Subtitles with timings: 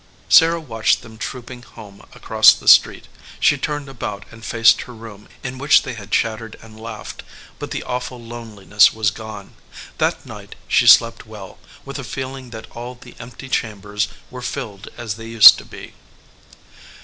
[0.29, 3.07] Sarah watched them trooping home across the street;
[3.39, 7.21] she turned about and faced her room in which they had chattered and laughed,
[7.59, 9.53] but the awful loneliness was gone.
[9.99, 14.87] That night she slept well, with a feeling that all the empty chambers were filled
[14.97, 15.93] as they used to be.